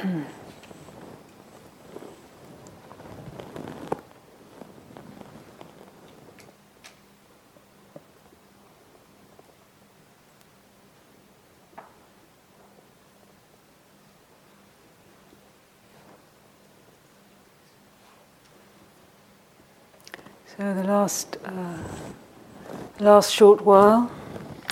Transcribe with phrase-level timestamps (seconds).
[0.00, 0.06] So
[20.56, 21.76] the last, uh,
[23.00, 24.10] last short while,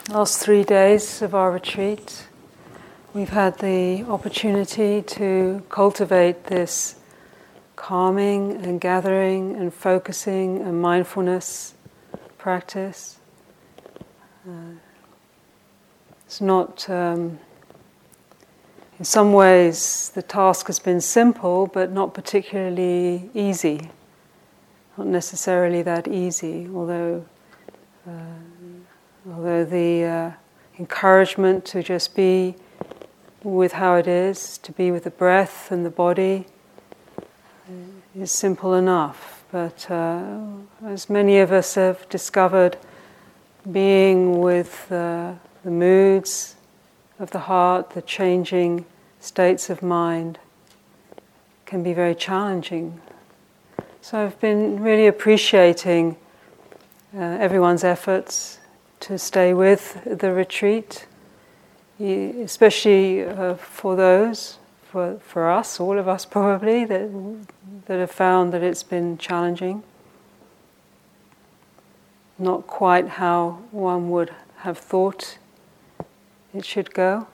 [0.08, 2.27] last three days of our retreat,
[3.14, 6.96] we've had the opportunity to cultivate this
[7.76, 11.74] calming and gathering and focusing and mindfulness
[12.38, 13.18] practice.
[14.48, 14.72] Uh,
[16.26, 17.38] it's not, um,
[18.98, 23.90] in some ways, the task has been simple but not particularly easy
[24.98, 27.24] not necessarily that easy, although,
[28.06, 30.30] uh, although the uh,
[30.80, 32.56] encouragement to just be
[33.42, 36.46] with how it is, to be with the breath and the body,
[38.16, 39.44] is simple enough.
[39.50, 40.40] But uh,
[40.84, 42.76] as many of us have discovered,
[43.70, 46.56] being with uh, the moods
[47.18, 48.84] of the heart, the changing
[49.20, 50.38] states of mind,
[51.66, 53.00] can be very challenging
[54.08, 56.16] so I've been really appreciating
[57.14, 58.58] uh, everyone's efforts
[59.00, 61.06] to stay with the retreat,
[62.00, 64.58] especially uh, for those,
[64.90, 67.10] for, for us, all of us probably, that,
[67.86, 69.82] that have found that it's been challenging.
[72.38, 75.38] Not quite how one would have thought
[76.54, 77.26] it should go.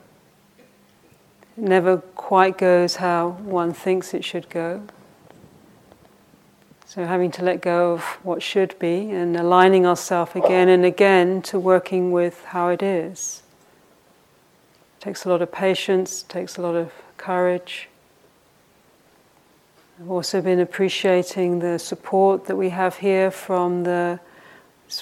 [1.57, 4.83] It never quite goes how one thinks it should go.
[6.87, 11.41] So, having to let go of what should be and aligning ourselves again and again
[11.43, 13.43] to working with how it is.
[15.05, 17.89] Takes a lot of patience, takes a lot of courage.
[19.99, 24.19] I've also been appreciating the support that we have here from the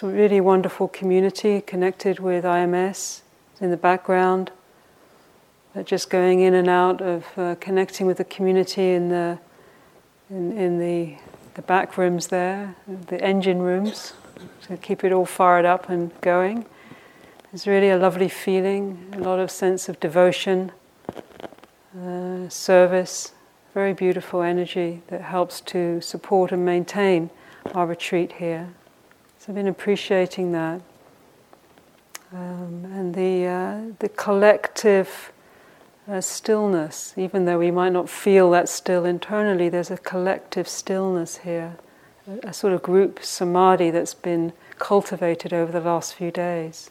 [0.02, 3.22] really wonderful community connected with IMS
[3.62, 4.52] in the background.
[5.74, 9.40] But just going in and out of uh, connecting with the community in the
[10.30, 11.16] in, in the
[11.54, 12.76] the back rooms there,
[13.08, 14.12] the engine rooms,
[14.64, 16.66] to keep it all fired up and going.
[17.54, 20.72] It's really a lovely feeling, a lot of sense of devotion,
[21.96, 23.34] uh, service,
[23.76, 27.30] very beautiful energy that helps to support and maintain
[27.76, 28.74] our retreat here.
[29.38, 30.82] So I've been appreciating that.
[32.32, 35.32] Um, and the, uh, the collective
[36.08, 41.38] a stillness, even though we might not feel that still internally, there's a collective stillness
[41.38, 41.78] here,
[42.28, 46.90] a, a, sort of group samadhi that's been cultivated over the last few days.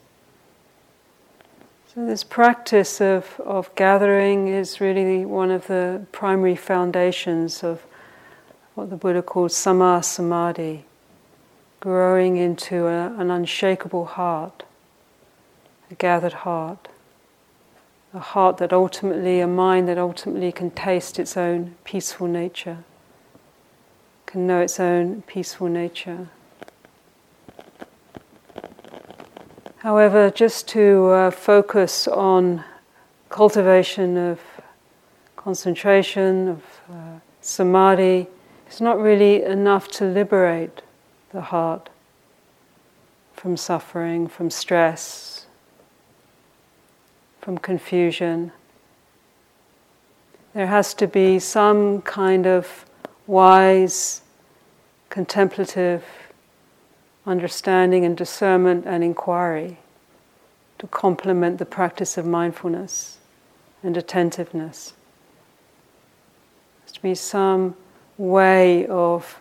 [1.94, 7.82] So, this practice of, of gathering is really one of the primary foundations of
[8.74, 10.84] what the Buddha called samma samadhi,
[11.80, 14.62] growing into a, an unshakable heart,
[15.90, 16.88] a gathered heart
[18.14, 22.78] a heart that ultimately, a mind that ultimately can taste its own peaceful nature,
[24.26, 26.28] can know its own peaceful nature.
[29.82, 32.62] However, just to uh, focus on
[33.30, 34.38] cultivation of
[35.34, 38.28] concentration, of uh, samadhi,
[38.70, 40.82] is not really enough to liberate
[41.32, 41.88] the heart
[43.34, 45.46] from suffering, from stress,
[47.40, 48.52] from confusion.
[50.54, 52.84] There has to be some kind of
[53.26, 54.22] wise,
[55.10, 56.04] contemplative
[57.26, 59.78] understanding and discernment and inquiry
[60.78, 63.18] to complement the practice of mindfulness
[63.82, 64.94] and attentiveness.
[66.78, 67.76] There has to be some
[68.18, 69.40] way of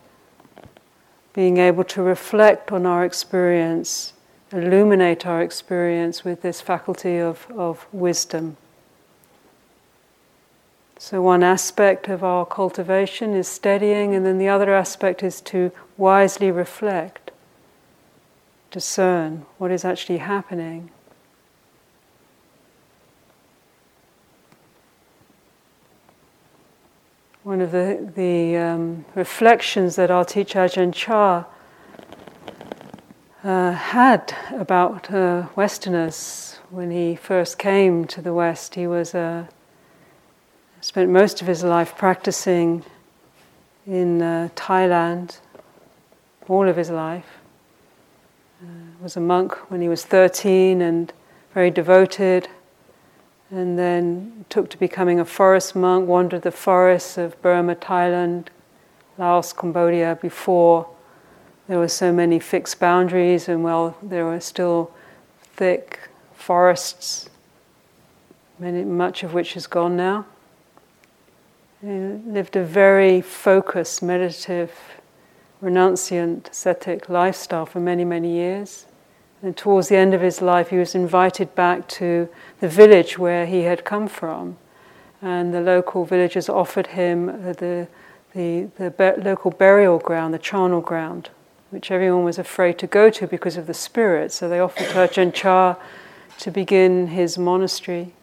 [1.34, 4.14] being able to reflect on our experience
[4.54, 8.58] illuminate our experience with this faculty of, of wisdom.
[10.98, 15.72] So, one aspect of our cultivation is steadying, and then the other aspect is to
[15.98, 17.21] wisely reflect,
[18.72, 20.90] discern what is actually happening.
[27.44, 31.46] One of the, the um, reflections that our teacher Ajahn Chah
[33.44, 38.76] uh, had about uh, Westerners when he first came to the West.
[38.76, 39.48] He was uh,
[40.80, 42.86] spent most of his life practicing
[43.86, 45.40] in uh, Thailand,
[46.48, 47.41] all of his life.
[49.02, 51.12] Was a monk when he was 13 and
[51.56, 52.48] very devoted,
[53.50, 58.50] and then took to becoming a forest monk, wandered the forests of Burma, Thailand,
[59.18, 60.88] Laos, Cambodia before
[61.68, 64.92] there were so many fixed boundaries, and well, there were still
[65.42, 67.28] thick forests,
[68.60, 70.28] many, much of which is gone now.
[71.82, 74.72] He lived a very focused, meditative,
[75.60, 78.86] renunciant, ascetic lifestyle for many, many years.
[79.44, 82.30] And towards the end of his life, he was invited back to
[82.60, 84.58] the village where he had come from.
[85.22, 87.88] And the local villagers offered him the,
[88.34, 91.30] the, the local burial ground, the charnel ground,
[91.72, 94.32] which everyone was afraid to go to because of the spirit.
[94.32, 95.76] So they offered to Ajahn Chah
[96.40, 98.14] to begin his monastery,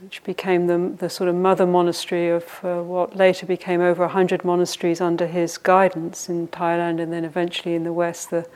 [0.00, 4.44] which became the, the sort of mother monastery of uh, what later became over 100
[4.44, 8.46] monasteries under his guidance in Thailand and then eventually in the West, the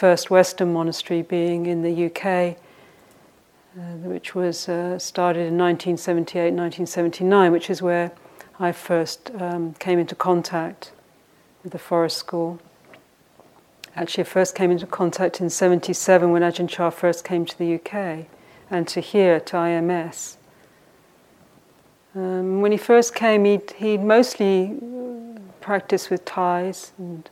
[0.00, 2.56] first Western monastery being in the UK.
[3.76, 8.10] Uh, which was uh, started in 1978 1979, which is where
[8.58, 10.90] I first um, came into contact
[11.62, 12.58] with the forest school.
[13.94, 17.74] Actually, I first came into contact in 77 when Ajahn Chah first came to the
[17.74, 18.26] UK
[18.70, 20.36] and to here, to IMS.
[22.16, 24.78] Um, when he first came, he'd, he'd mostly
[25.60, 27.30] practiced with Thais and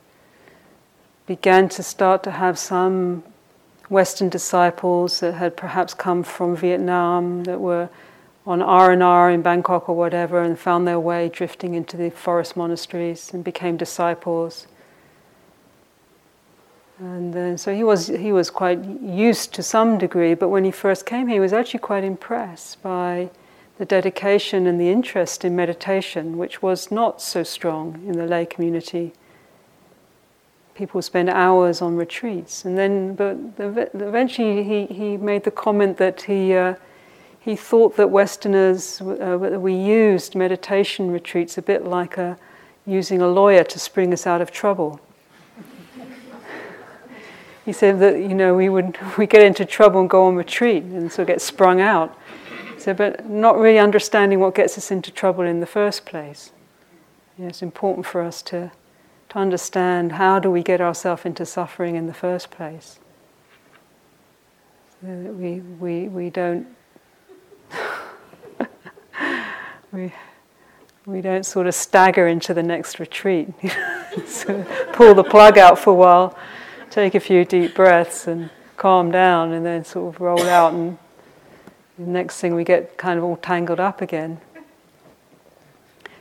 [1.28, 3.22] began to start to have some
[3.90, 7.90] Western disciples that had perhaps come from Vietnam that were
[8.46, 13.30] on R&R in Bangkok or whatever and found their way drifting into the forest monasteries
[13.34, 14.66] and became disciples.
[16.98, 21.04] And so he was, he was quite used to some degree, but when he first
[21.04, 23.28] came he was actually quite impressed by
[23.76, 28.46] the dedication and the interest in meditation, which was not so strong in the lay
[28.46, 29.12] community.
[30.78, 33.36] People spend hours on retreats, and then, but
[33.94, 36.76] eventually he, he made the comment that he, uh,
[37.40, 42.38] he thought that Westerners, uh, we used meditation retreats a bit like a,
[42.86, 45.00] using a lawyer to spring us out of trouble
[47.64, 50.84] he said that you know we would we get into trouble and go on retreat
[50.84, 52.16] and so get sprung out.
[52.78, 56.52] So, but not really understanding what gets us into trouble in the first place.
[57.36, 58.70] it's important for us to
[59.30, 62.98] to understand how do we get ourselves into suffering in the first place.
[65.00, 66.66] So that we we we don't
[69.92, 70.12] we
[71.06, 73.48] we don't sort of stagger into the next retreat.
[74.26, 76.36] so pull the plug out for a while
[76.90, 80.98] take a few deep breaths and calm down, and then sort of roll out, and
[81.98, 84.40] the next thing we get kind of all tangled up again.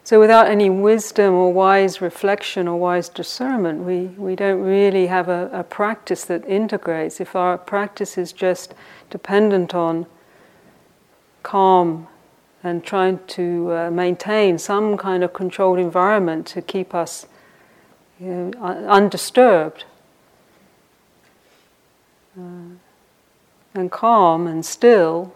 [0.08, 5.28] So, without any wisdom or wise reflection or wise discernment, we, we don't really have
[5.28, 7.20] a, a practice that integrates.
[7.20, 8.74] If our practice is just
[9.10, 10.06] dependent on
[11.44, 12.08] calm
[12.64, 17.26] and trying to uh, maintain some kind of controlled environment to keep us
[18.18, 18.54] you know,
[18.88, 19.84] undisturbed,
[22.40, 22.78] uh,
[23.74, 25.34] and calm and still,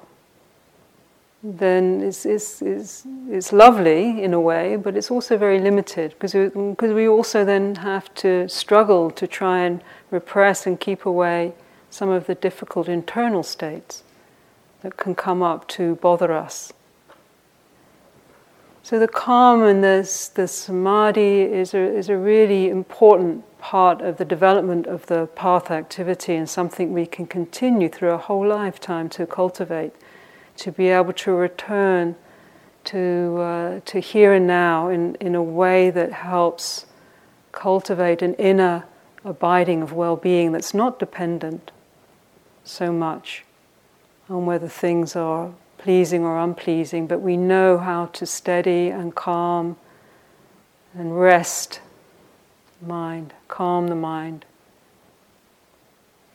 [1.43, 6.35] then it's, it's, it's, it's lovely in a way, but it's also very limited because
[6.35, 11.53] we, because we also then have to struggle to try and repress and keep away
[11.89, 14.03] some of the difficult internal states
[14.81, 16.73] that can come up to bother us.
[18.83, 24.17] So the calm and the, the samadhi is a, is a really important part of
[24.17, 29.07] the development of the path activity and something we can continue through a whole lifetime
[29.09, 29.93] to cultivate,
[30.61, 32.15] to be able to return
[32.83, 36.85] to, uh, to here and now in, in a way that helps
[37.51, 38.85] cultivate an inner
[39.25, 41.71] abiding of well being that's not dependent
[42.63, 43.43] so much
[44.29, 49.75] on whether things are pleasing or unpleasing, but we know how to steady and calm
[50.93, 51.79] and rest
[52.85, 54.45] mind, calm the mind.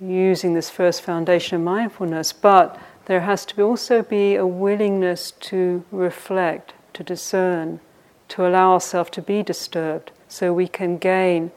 [0.00, 5.30] Using this first foundation of mindfulness, but there has to be also be a willingness
[5.30, 7.80] to reflect, to discern,
[8.28, 11.50] to allow ourselves to be disturbed so we can gain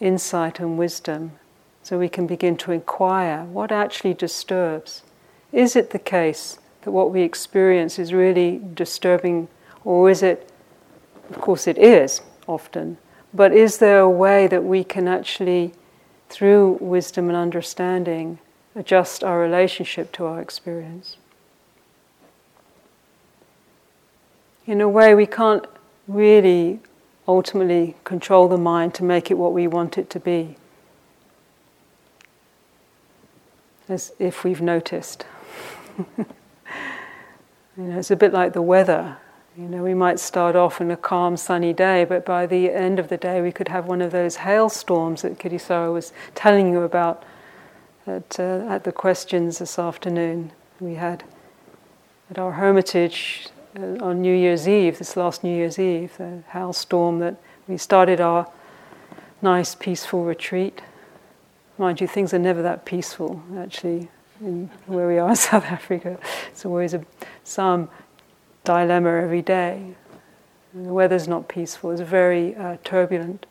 [0.00, 1.32] insight and wisdom,
[1.82, 5.02] so we can begin to inquire what actually disturbs.
[5.52, 9.48] Is it the case that what we experience is really disturbing,
[9.84, 10.50] or is it,
[11.30, 12.98] of course, it is often,
[13.32, 15.72] but is there a way that we can actually,
[16.28, 18.38] through wisdom and understanding,
[18.76, 21.16] adjust our relationship to our experience?
[24.66, 25.64] In a way, we can't
[26.06, 26.78] really
[27.26, 30.56] ultimately control the mind to make it what we want it to be,
[33.88, 35.24] as if we've noticed.
[37.76, 39.18] You know, it's a bit like the weather.
[39.56, 42.98] You know, we might start off in a calm, sunny day, but by the end
[42.98, 46.82] of the day, we could have one of those hailstorms that Kittisaro was telling you
[46.82, 47.22] about
[48.06, 50.52] at, uh, at the questions this afternoon.
[50.80, 51.24] We had
[52.30, 53.48] at our hermitage
[53.78, 57.36] uh, on New Year's Eve, this last New Year's Eve, the hailstorm that
[57.66, 58.50] we started our
[59.42, 60.80] nice, peaceful retreat.
[61.78, 64.08] Mind you, things are never that peaceful, actually,
[64.40, 66.18] in where we are in South Africa.
[66.50, 67.04] It's always a,
[67.44, 67.88] some
[68.64, 69.94] dilemma every day.
[70.74, 73.46] The weather's not peaceful, it's very uh, turbulent.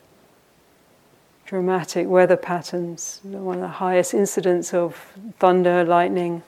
[1.46, 6.42] Dramatic weather patterns, one of the highest incidents of thunder, lightning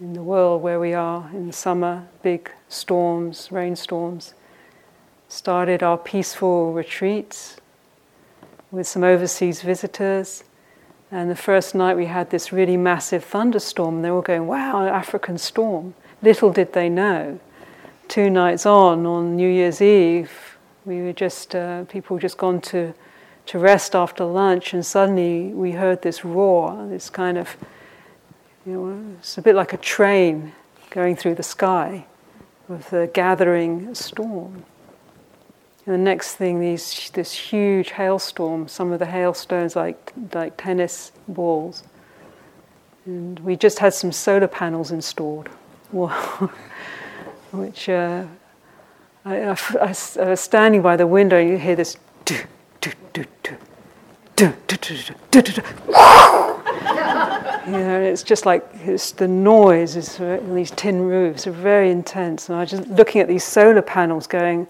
[0.00, 4.34] in the world where we are in summer, big storms, rainstorms.
[5.28, 7.56] Started our peaceful retreats
[8.70, 10.44] with some overseas visitors.
[11.10, 15.38] And the first night we had this really massive thunderstorm, they were going, Wow, African
[15.38, 15.94] storm.
[16.22, 17.40] Little did they know.
[18.06, 20.51] Two nights on, on New Year's Eve,
[20.84, 22.94] we were just, uh, people just gone to,
[23.46, 27.56] to rest after lunch, and suddenly we heard this roar, this kind of,
[28.66, 30.52] you know, it's a bit like a train
[30.90, 32.06] going through the sky
[32.68, 34.64] with the gathering storm.
[35.84, 41.10] And the next thing, these, this huge hailstorm, some of the hailstones like, like tennis
[41.26, 41.82] balls.
[43.04, 45.48] And we just had some solar panels installed.
[47.52, 48.24] which uh,
[49.24, 51.96] I, I, I, was standing by the window, you hear this.
[52.24, 52.36] Do,
[52.80, 53.56] do, do, do.
[54.34, 55.62] Do, do, do, do, do, do, do.
[57.66, 61.90] you know, it's just like it's the noise is uh, these tin roofs are very
[61.90, 64.66] intense, and I'm just looking at these solar panels going,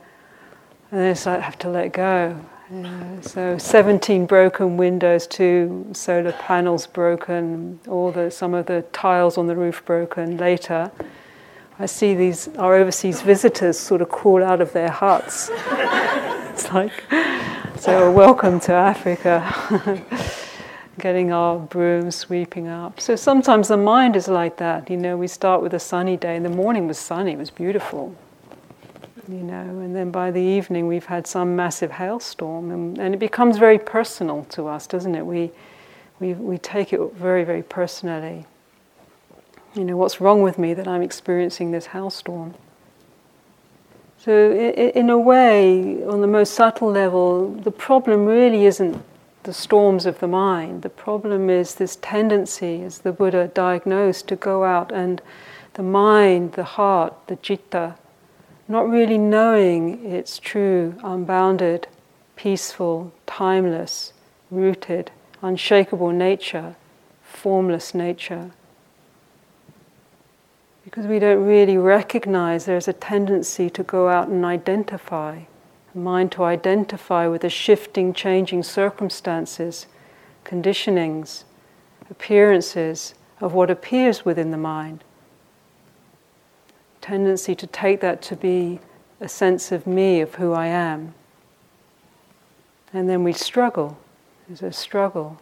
[0.90, 2.38] and then it's like I have to let go.
[2.70, 8.82] You know, so 17 broken windows, two solar panels broken, all the some of the
[8.92, 10.90] tiles on the roof broken later.
[11.82, 15.50] I see these our overseas visitors sort of crawl out of their huts.
[15.52, 16.92] it's like
[17.76, 20.00] so welcome to Africa.
[21.00, 23.00] Getting our brooms sweeping up.
[23.00, 24.90] So sometimes the mind is like that.
[24.90, 26.36] You know, we start with a sunny day.
[26.36, 28.16] and the morning was sunny; it was beautiful
[29.28, 33.18] you know, and then by the evening we've had some massive hailstorm, and, and it
[33.18, 35.24] becomes very personal to us, doesn't it?
[35.24, 35.50] We,
[36.18, 38.46] we, we take it very, very personally.
[39.74, 42.54] You know, what's wrong with me that I'm experiencing this hailstorm?
[44.18, 49.02] So, in a way, on the most subtle level, the problem really isn't
[49.42, 50.82] the storms of the mind.
[50.82, 55.20] The problem is this tendency, as the Buddha diagnosed, to go out and
[55.74, 57.96] the mind, the heart, the citta,
[58.68, 61.88] not really knowing its true, unbounded,
[62.36, 64.12] peaceful, timeless,
[64.50, 65.10] rooted,
[65.40, 66.76] unshakable nature,
[67.22, 68.52] formless nature.
[70.92, 75.40] Because we don't really recognize there's a tendency to go out and identify,
[75.92, 79.86] mind to identify with the shifting, changing circumstances,
[80.44, 81.42] conditionings,
[82.08, 85.02] appearances of what appears within the mind
[87.02, 88.80] tendency to take that to be
[89.20, 91.12] a sense of me, of who I am.
[92.94, 93.98] And then we struggle.
[94.46, 95.41] There's a struggle.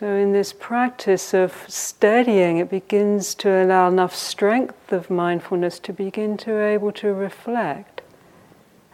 [0.00, 5.92] So, in this practice of steadying, it begins to allow enough strength of mindfulness to
[5.92, 8.00] begin to able to reflect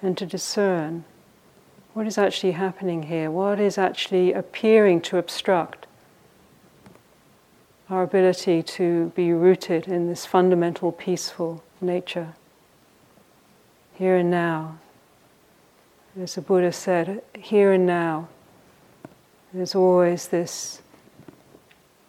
[0.03, 1.05] and to discern
[1.95, 5.87] what is actually happening here, what is actually appearing to obstruct
[7.89, 12.35] our ability to be rooted in this fundamental peaceful nature.
[13.95, 14.79] Here and now.
[16.21, 18.27] As the Buddha said, here and now.
[19.53, 20.83] There's always this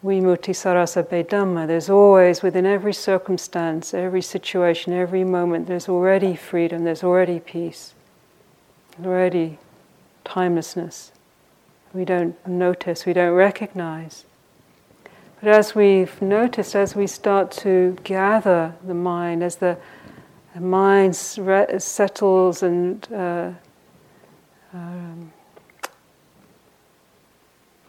[0.04, 1.66] vimutti sarasa Dhamma.
[1.66, 7.94] There's always, within every circumstance, every situation, every moment, there's already freedom, there's already peace,
[9.04, 9.58] already
[10.24, 11.12] timelessness.
[11.92, 14.24] We don't notice, we don't recognize.
[15.40, 19.78] But as we've noticed, as we start to gather the mind, as the,
[20.54, 23.50] the mind settles and uh,
[24.74, 25.32] um,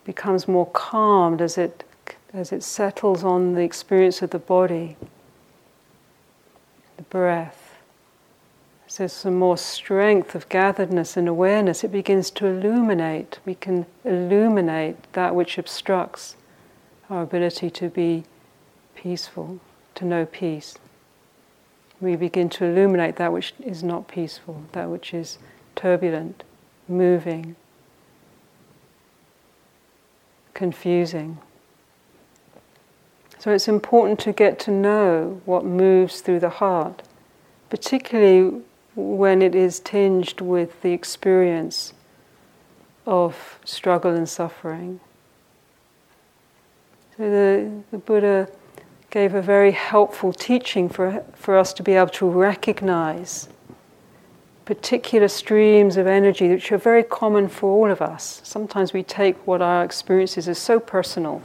[0.06, 1.84] becomes more calmed as it
[2.34, 4.98] as it settles on the experience of the body,
[6.98, 7.78] the breath.
[8.88, 13.40] As there's some more strength of gatheredness and awareness, it begins to illuminate.
[13.46, 16.36] We can illuminate that which obstructs
[17.10, 18.24] our ability to be
[18.96, 19.60] peaceful,
[19.96, 20.78] to know peace.
[22.02, 25.38] We begin to illuminate that which is not peaceful, that which is
[25.76, 26.44] turbulent,
[26.88, 27.56] moving,
[30.54, 31.40] confusing.
[33.40, 37.04] So it's important to get to know what moves through the heart,
[37.70, 38.62] particularly
[38.96, 41.94] when it is tinged with the experience
[43.06, 45.00] of struggle and suffering.
[47.16, 48.50] So the, the Buddha
[49.10, 53.48] gave a very helpful teaching for, for us to be able to recognize
[54.66, 58.42] particular streams of energy which are very common for all of us.
[58.44, 61.42] Sometimes we take what our experiences as so personal.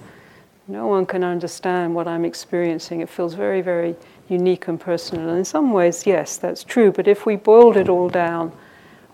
[0.66, 3.00] No one can understand what I'm experiencing.
[3.00, 3.96] It feels very, very
[4.28, 5.28] unique and personal.
[5.28, 6.90] And in some ways, yes, that's true.
[6.90, 8.52] But if we boiled it all down,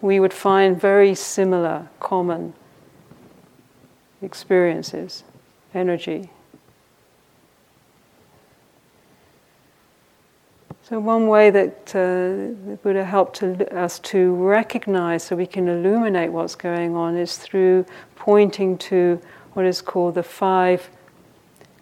[0.01, 2.55] we would find very similar, common
[4.23, 5.25] experiences,
[5.75, 6.31] energy,
[10.91, 15.69] So, one way that uh, the Buddha helped to, us to recognize so we can
[15.69, 19.21] illuminate what's going on is through pointing to
[19.53, 20.91] what is called the five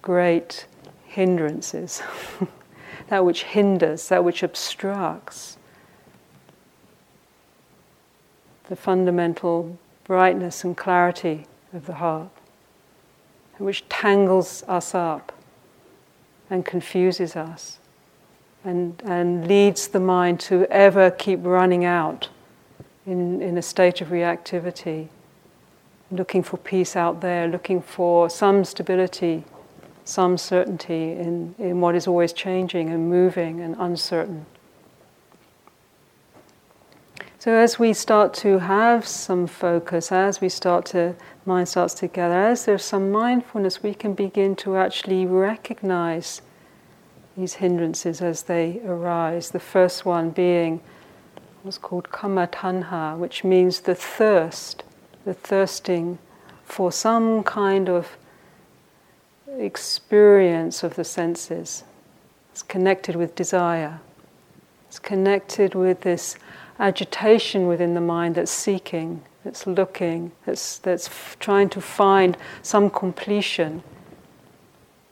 [0.09, 0.65] great
[1.05, 2.01] hindrances
[3.11, 5.59] that which hinders, that which obstructs
[8.71, 12.31] the fundamental brightness and clarity of the heart,
[13.59, 15.31] which tangles us up
[16.49, 17.79] and confuses us
[18.65, 22.31] and, and leads the mind to ever keep running out
[23.05, 25.09] in, in a state of reactivity,
[26.11, 29.45] looking for peace out there, looking for some stability,
[30.09, 34.47] some certainty in, in what is always changing and moving and uncertain.
[37.39, 42.09] So as we start to have some focus, as we start to mind starts to
[42.09, 46.41] gather, as there's some mindfulness, we can begin to actually recognize
[47.37, 49.51] these hindrances as they arise.
[49.51, 50.81] The first one being
[51.63, 54.85] what's called kama tanha, which means the thirst,
[55.25, 56.19] the thirsting
[56.65, 58.17] for some kind of
[59.59, 61.85] experience of the senses.
[62.53, 64.01] It's connected with desire.
[64.89, 66.37] It's connected with this
[66.79, 72.89] agitation within the mind that's seeking, that's looking, that's, that's f- trying to find some
[72.89, 73.83] completion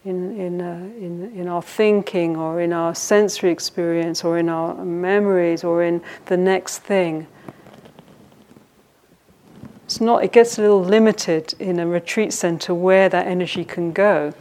[0.05, 4.75] in, in, uh, in, in our thinking or in our sensory experience or in our
[4.85, 7.27] memories or in the next thing.
[9.85, 13.93] It's not, it gets a little limited in a retreat center where that energy can
[13.93, 14.33] go.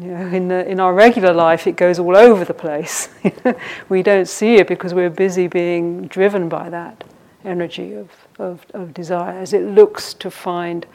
[0.00, 3.10] You know, in, in our regular life, it goes all over the place.
[3.90, 7.04] we don't see it because we're busy being driven by that
[7.44, 8.08] energy of,
[8.38, 10.86] of, of desire as it looks to find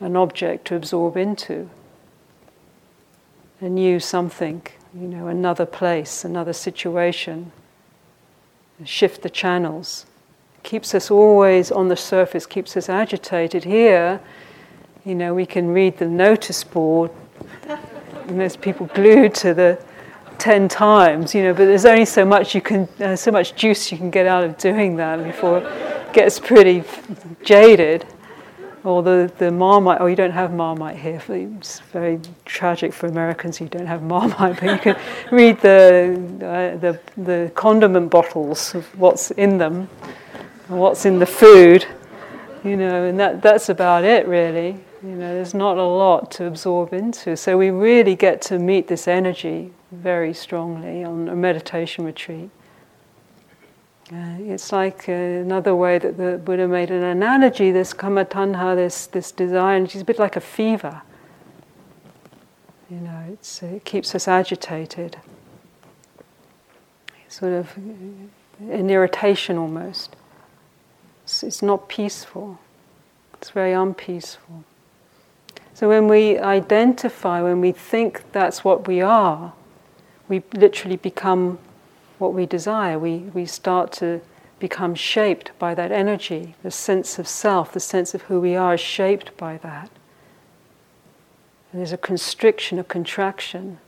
[0.00, 1.70] an object to absorb into
[3.60, 4.62] a new something,
[4.94, 7.52] you know, another place, another situation.
[8.84, 10.04] Shift the channels.
[10.62, 13.64] Keeps us always on the surface, keeps us agitated.
[13.64, 14.20] Here,
[15.04, 17.10] you know, we can read the notice board,
[18.30, 19.82] and there's people glued to the
[20.38, 23.92] ten times, you know, but there's only so much you can, uh, so much juice
[23.92, 26.82] you can get out of doing that before it gets pretty
[27.44, 28.06] jaded
[28.82, 31.20] or the, the Marmite, or you don't have Marmite here.
[31.28, 34.96] It's very tragic for Americans, who don't have Marmite, but you can
[35.30, 39.88] read the, uh, the, the condiment bottles of what's in them,
[40.68, 41.86] and what's in the food,
[42.64, 44.78] you know, and that, that's about it really.
[45.02, 47.36] You know, there's not a lot to absorb into.
[47.36, 52.50] So we really get to meet this energy very strongly on a meditation retreat.
[54.12, 58.74] Uh, it's like uh, another way that the Buddha made an analogy this kama tanha,
[58.74, 61.00] this, this desire, and it's a bit like a fever.
[62.90, 65.16] You know, it's, it keeps us agitated.
[67.28, 70.16] Sort of an irritation almost.
[71.22, 72.58] It's, it's not peaceful,
[73.34, 74.64] it's very unpeaceful.
[75.80, 79.54] So when we identify, when we think that's what we are,
[80.28, 81.58] we literally become
[82.18, 82.98] what we desire.
[82.98, 84.20] We, we start to
[84.58, 86.54] become shaped by that energy.
[86.62, 89.88] The sense of self, the sense of who we are, is shaped by that.
[91.72, 93.78] And there's a constriction, a contraction.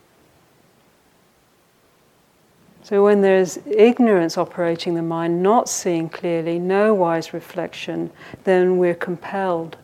[2.83, 8.11] So when there's ignorance operating the mind, not seeing clearly, no wise reflection,
[8.45, 9.77] then we're compelled,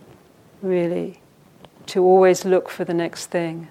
[0.63, 1.18] really,
[1.89, 3.69] to always look for the next thing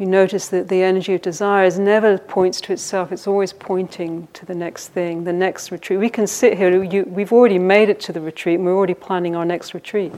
[0.00, 3.52] If you notice that the energy of desire is never points to itself, it's always
[3.52, 6.00] pointing to the next thing, the next retreat.
[6.00, 8.94] We can sit here, you, we've already made it to the retreat, and we're already
[8.94, 10.12] planning our next retreat.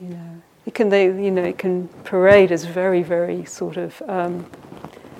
[0.00, 4.02] You know, it can, they, you know, it can parade as very, very sort of
[4.08, 4.50] um,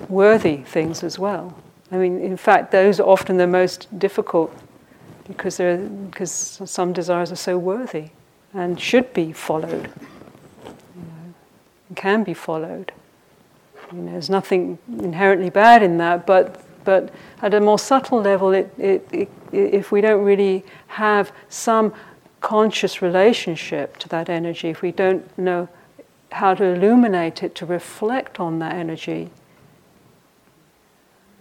[0.09, 1.55] worthy things as well.
[1.93, 4.53] I mean, in fact, those are often the most difficult
[5.25, 6.31] because, because
[6.65, 8.09] some desires are so worthy
[8.53, 9.89] and should be followed
[11.95, 12.91] can be followed.
[13.91, 18.51] You know, there's nothing inherently bad in that, but but at a more subtle level,
[18.51, 21.93] it, it, it, if we don't really have some
[22.41, 25.67] conscious relationship to that energy, if we don't know
[26.31, 29.29] how to illuminate it, to reflect on that energy,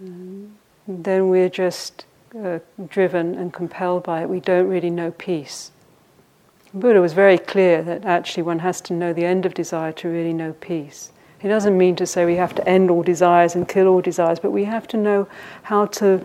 [0.01, 2.05] then we're just
[2.39, 2.59] uh,
[2.89, 4.29] driven and compelled by it.
[4.29, 5.71] We don't really know peace.
[6.79, 10.09] Buddha was very clear that actually one has to know the end of desire to
[10.09, 11.13] really know peace.
[11.39, 14.41] He doesn't mean to say we have to end all desires and kill all desires,
[14.41, 15.29] but we have to know
[15.63, 16.25] how to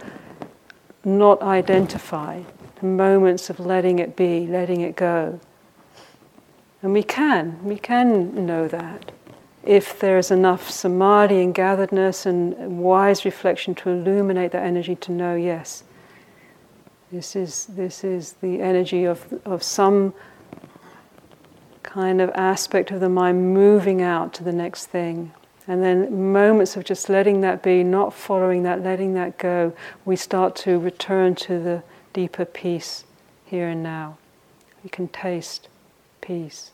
[1.04, 2.42] not identify
[2.80, 5.40] the moments of letting it be, letting it go.
[6.82, 9.12] And we can, we can know that
[9.64, 15.36] if there's enough samadhi and gatheredness and wise reflection to illuminate that energy to know,
[15.36, 15.84] yes,
[17.12, 20.14] this is, this is the energy of, of some
[21.84, 25.34] kind of aspect of the mind moving out to the next thing.
[25.68, 30.16] And then moments of just letting that be, not following that, letting that go, we
[30.16, 33.06] start to return to the deeper peace
[33.46, 34.18] here and now.
[34.84, 35.70] We can taste
[36.20, 36.72] peace.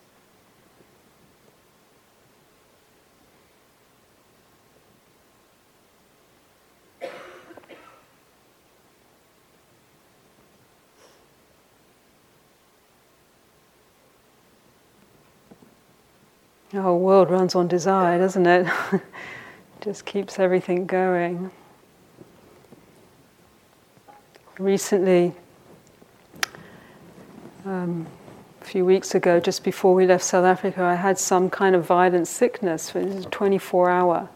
[16.71, 18.67] The whole world runs on desire, doesn't it?
[19.81, 21.49] Just keeps everything going.
[24.59, 25.33] Recently,
[27.65, 28.05] um,
[28.61, 31.85] a few weeks ago, just before we left South Africa, I had some kind of
[31.85, 32.93] violent sickness.
[32.93, 34.29] It was a 24 hour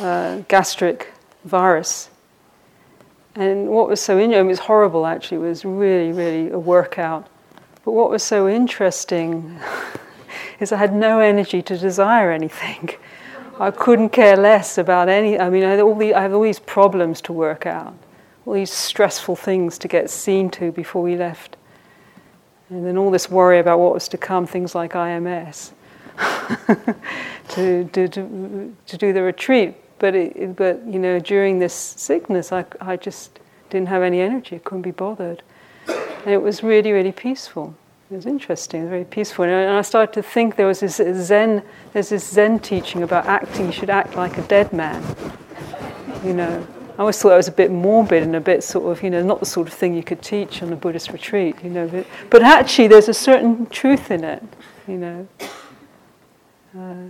[0.00, 1.12] uh, gastric
[1.44, 2.08] virus.
[3.34, 7.28] And what was so interesting, it was horrible actually, it was really, really a workout.
[7.84, 9.58] But what was so interesting
[10.60, 12.90] is I had no energy to desire anything.
[13.58, 15.38] I couldn't care less about any.
[15.38, 17.94] I mean, I all the, I had all these problems to work out,
[18.44, 21.56] all these stressful things to get seen to before we left.
[22.68, 25.72] And then all this worry about what was to come, things like IMS,
[27.48, 29.74] to, to, to, to, do the retreat.
[29.98, 33.38] But, it, but, you know, during this sickness, I, I just
[33.70, 35.42] didn't have any energy, I couldn't be bothered.
[35.88, 37.74] And it was really, really peaceful.
[38.08, 39.46] It was interesting, it was very peaceful.
[39.46, 43.66] And I started to think there was this Zen, there's this Zen teaching about acting,
[43.66, 45.02] you should act like a dead man.
[46.24, 46.66] You know,
[46.96, 49.24] I always thought that was a bit morbid and a bit sort of, you know,
[49.24, 51.88] not the sort of thing you could teach on a Buddhist retreat, you know.
[51.88, 54.42] But, but actually, there's a certain truth in it,
[54.86, 55.28] you know,
[56.78, 57.06] uh,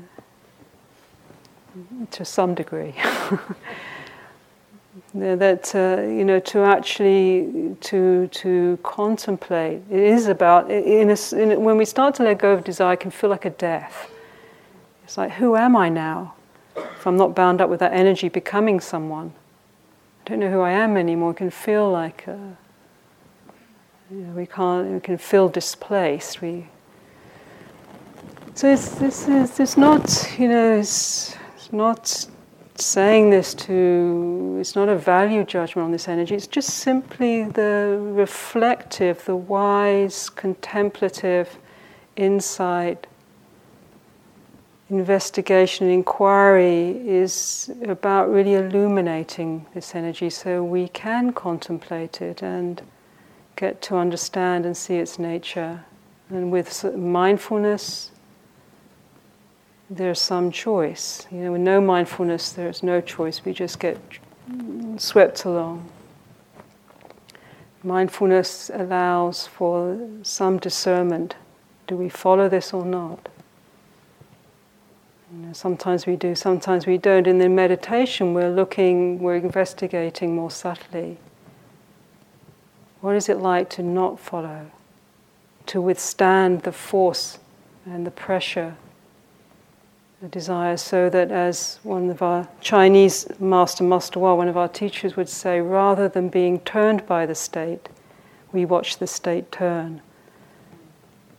[2.11, 2.95] to some degree.
[5.21, 9.83] that uh, you know to actually to to contemplate.
[9.91, 13.01] It is about in, a, in when we start to let go of desire it
[13.01, 14.11] can feel like a death.
[15.05, 16.35] It's like who am i now?
[16.77, 19.33] If i'm not bound up with that energy becoming someone
[20.21, 21.31] i don't know who i am anymore.
[21.31, 22.33] It can feel like uh,
[24.11, 26.41] you know, we can't we can feel displaced.
[26.41, 26.67] We
[28.55, 32.27] so it's, this is it's not you know it's, it's not
[32.81, 37.99] saying this to, it's not a value judgment on this energy, it's just simply the
[38.01, 41.59] reflective, the wise, contemplative
[42.17, 43.07] insight,
[44.89, 52.83] investigation, and inquiry is about really illuminating this energy so we can contemplate it and
[53.57, 55.85] get to understand and see its nature.
[56.31, 58.11] And with mindfulness,
[59.89, 61.27] there's some choice.
[61.31, 63.45] You know, with no mindfulness, there's no choice.
[63.45, 63.99] We just get
[64.97, 65.91] swept along.
[67.83, 71.37] Mindfulness allows for some discernment.
[71.87, 73.29] Do we follow this or not?
[75.33, 77.27] You know, sometimes we do, sometimes we don't.
[77.27, 81.19] In the meditation, we're looking, we're investigating more subtly.
[83.01, 84.71] What is it like to not follow?
[85.67, 87.39] To withstand the force
[87.85, 88.77] and the pressure
[90.23, 94.69] the desire, so that as one of our Chinese master, Master Hua, one of our
[94.69, 97.91] teachers would say, rather than being turned by the state,
[98.51, 100.01] we watch the state turn.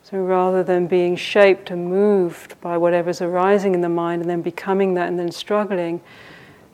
[0.03, 4.43] So rather than being shaped and moved by whatever's arising in the mind and then
[4.43, 5.99] becoming that and then struggling,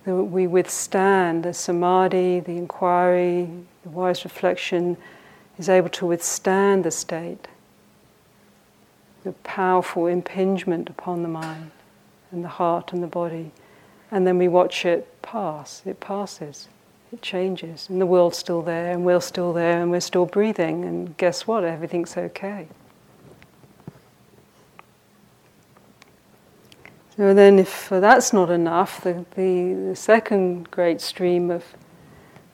[0.05, 3.49] we withstand the samadhi, the inquiry,
[3.83, 4.97] the wise reflection
[5.57, 7.47] is able to withstand the state,
[9.23, 11.71] the powerful impingement upon the mind
[12.33, 13.51] and the heart and the body.
[14.11, 15.81] And then we watch it pass.
[15.85, 16.67] It passes.
[17.13, 17.87] It changes.
[17.89, 20.83] And the world's still there, and we're still there, and we're still breathing.
[20.83, 21.63] And guess what?
[21.63, 22.67] Everything's okay.
[27.15, 31.63] So then, if that's not enough, the, the, the second great stream of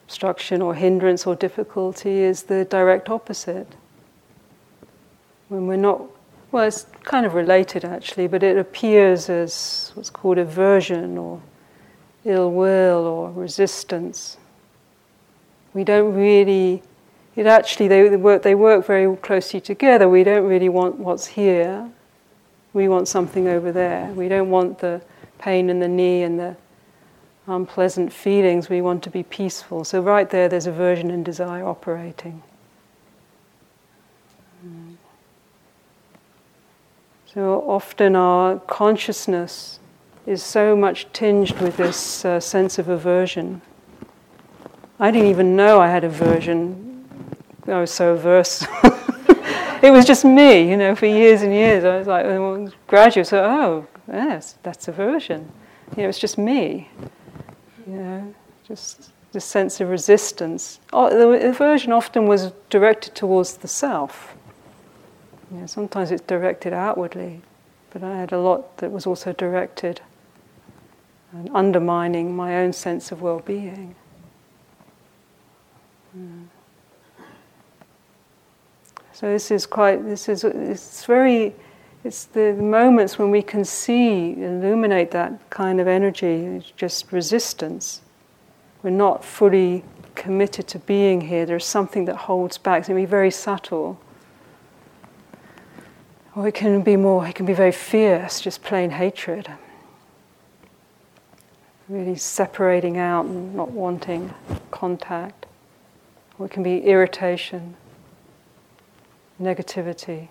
[0.04, 3.74] obstruction or hindrance or difficulty is the direct opposite.
[5.48, 6.02] When we're not,
[6.52, 11.40] well, it's kind of related actually, but it appears as what's called aversion or
[12.24, 14.36] ill will or resistance.
[15.72, 16.82] We don't really,
[17.36, 20.08] it actually, they, work, they work very closely together.
[20.08, 21.90] We don't really want what's here,
[22.72, 24.06] we want something over there.
[24.12, 25.00] We don't want the
[25.38, 26.56] pain in the knee and the
[27.46, 28.68] unpleasant feelings.
[28.68, 29.84] We want to be peaceful.
[29.84, 32.42] So, right there, there's aversion and desire operating.
[37.32, 39.78] So, often our consciousness
[40.26, 43.62] is so much tinged with this uh, sense of aversion.
[44.98, 47.06] I didn't even know I had aversion.
[47.68, 48.66] I was so averse.
[49.80, 51.84] it was just me, you know, for years and years.
[51.84, 55.48] I was like, well, graduate, so, oh, yes, that's aversion.
[55.96, 56.90] You know, it's just me.
[57.86, 58.34] You know,
[58.66, 60.80] just this sense of resistance.
[60.92, 64.34] Oh, the aversion often was directed towards the self.
[65.50, 67.40] You know, sometimes it's directed outwardly,
[67.90, 70.00] but I had a lot that was also directed
[71.32, 73.94] and undermining my own sense of well being.
[76.16, 76.46] Mm.
[79.12, 81.54] So this is quite, this is, it's very,
[82.04, 88.00] it's the moments when we can see, illuminate that kind of energy, it's just resistance.
[88.82, 89.84] We're not fully
[90.14, 91.44] committed to being here.
[91.44, 92.82] There's something that holds back.
[92.82, 94.00] It can be very subtle.
[96.36, 99.50] Or it can be more, it can be very fierce, just plain hatred.
[101.88, 104.32] Really separating out and not wanting
[104.70, 105.46] contact.
[106.38, 107.76] Or it can be irritation
[109.40, 110.28] negativity.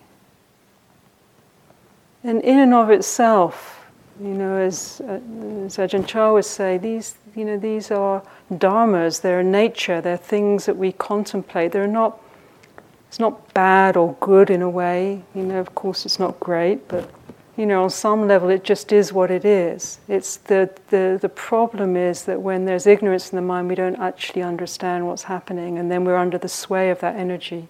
[2.23, 3.89] And in and of itself,
[4.21, 5.19] you know, as, uh,
[5.65, 10.65] as Ajahn Chah would say, these, you know, these are dharmas, they're nature, they're things
[10.65, 11.71] that we contemplate.
[11.71, 12.19] They're not,
[13.09, 15.23] it's not bad or good in a way.
[15.35, 17.09] You know, of course, it's not great, but,
[17.57, 19.99] you know, on some level, it just is what it is.
[20.07, 23.99] It's the, the, the problem is that when there's ignorance in the mind, we don't
[23.99, 27.67] actually understand what's happening, and then we're under the sway of that energy.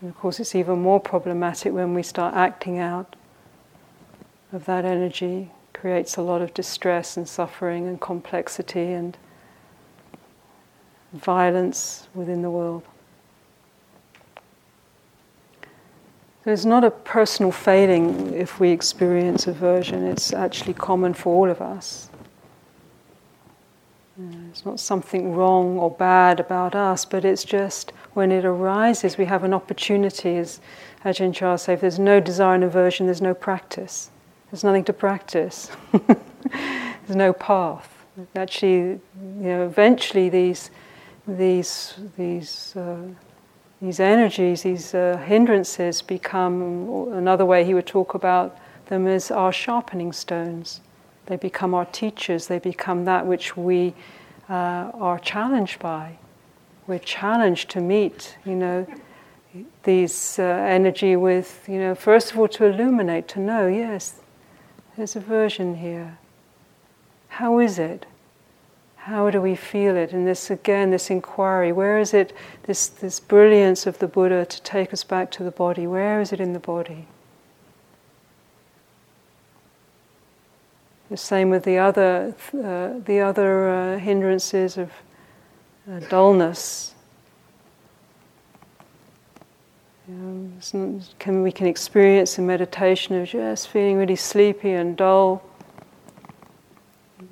[0.00, 3.16] And of course, it's even more problematic when we start acting out
[4.52, 5.50] of that energy.
[5.84, 9.18] creates a lot of distress and suffering and complexity and
[11.12, 12.82] violence within the world.
[16.46, 21.62] It's not a personal failing if we experience aversion, it's actually common for all of
[21.62, 22.10] us.
[24.50, 29.24] It's not something wrong or bad about us, but it's just when it arises, we
[29.24, 30.60] have an opportunity, as
[31.04, 34.10] Ajahn Chah said, if there's no desire and aversion, there's no practice.
[34.50, 35.70] There's nothing to practice.
[36.06, 37.90] there's no path.
[38.36, 39.00] Actually, you
[39.40, 40.70] know, eventually these,
[41.26, 43.08] these, these, uh,
[43.84, 49.52] these energies, these uh, hindrances become, another way he would talk about them as our
[49.52, 50.80] sharpening stones.
[51.26, 53.92] They become our teachers, they become that which we
[54.48, 56.16] uh, are challenged by.
[56.86, 58.86] We're challenged to meet, you know,
[59.82, 64.20] these uh, energy with, you know, first of all to illuminate, to know, yes,
[64.96, 66.16] there's aversion here.
[67.28, 68.06] How is it?
[69.04, 70.14] How do we feel it?
[70.14, 74.62] And this again, this inquiry, where is it, this, this brilliance of the Buddha to
[74.62, 75.86] take us back to the body?
[75.86, 77.06] Where is it in the body?
[81.10, 84.90] The same with the other, uh, the other uh, hindrances of
[85.86, 86.94] uh, dullness.
[90.08, 90.50] Know,
[91.18, 95.42] can, we can experience in meditation of just feeling really sleepy and dull,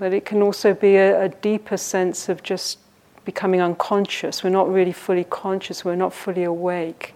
[0.02, 2.80] but it can also be a, a deeper sense of just
[3.24, 4.42] becoming unconscious.
[4.42, 7.14] We're not really fully conscious, we're not fully awake.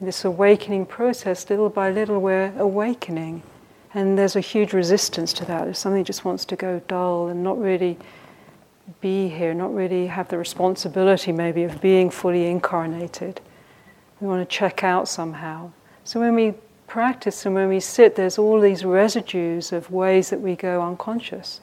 [0.00, 3.42] In this awakening process, little by little, we're awakening.
[3.92, 5.68] And there's a huge resistance to that.
[5.68, 7.98] If something just wants to go dull and not really
[9.02, 13.42] be here, not really have the responsibility maybe of being fully incarnated.
[14.22, 15.72] We want to check out somehow.
[16.04, 16.54] So when we
[16.86, 21.60] practice and when we sit, there's all these residues of ways that we go unconscious.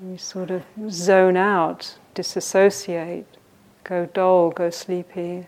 [0.00, 3.26] We sort of zone out, disassociate,
[3.84, 5.46] go dull, go sleepy.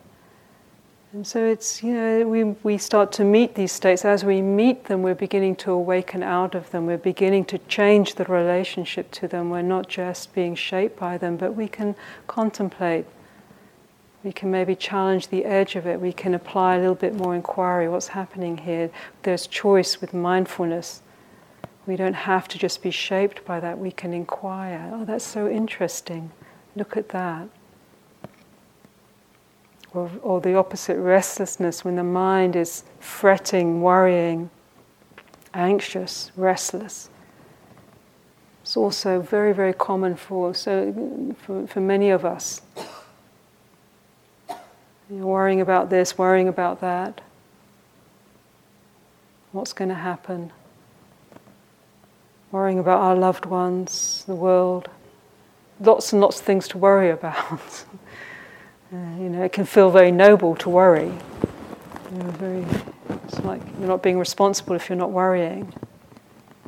[1.12, 4.04] And so it's, you know, we, we start to meet these states.
[4.04, 6.86] As we meet them, we're beginning to awaken out of them.
[6.86, 9.50] We're beginning to change the relationship to them.
[9.50, 11.94] We're not just being shaped by them, but we can
[12.26, 13.06] contemplate
[14.24, 16.00] we can maybe challenge the edge of it.
[16.00, 17.88] We can apply a little bit more inquiry.
[17.88, 18.90] What's happening here?
[19.22, 21.02] There's choice with mindfulness.
[21.88, 23.78] We don't have to just be shaped by that.
[23.78, 24.90] We can inquire.
[24.92, 26.30] Oh, that's so interesting.
[26.76, 27.48] Look at that.
[29.94, 34.50] Or, or the opposite, restlessness, when the mind is fretting, worrying,
[35.54, 37.08] anxious, restless.
[38.60, 42.60] It's also very, very common for, so for, for many of us.
[45.08, 47.22] You're worrying about this, worrying about that.
[49.52, 50.52] What's going to happen?
[52.50, 54.88] Worrying about our loved ones, the world.
[55.80, 57.34] Lots and lots of things to worry about.
[58.92, 61.12] uh, you know, it can feel very noble to worry.
[62.10, 62.66] You know, very,
[63.24, 65.72] it's like you're not being responsible if you're not worrying